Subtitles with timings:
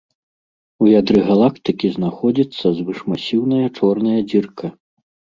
[0.83, 4.71] У ядры галактыкі знаходзіцца звышмасіўная чорная дзірка.